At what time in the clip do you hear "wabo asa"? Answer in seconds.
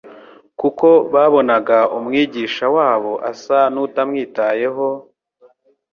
2.75-3.59